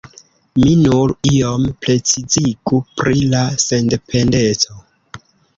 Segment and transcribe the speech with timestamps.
[0.61, 4.83] Mi nur iom precizigu pri la sendependeco.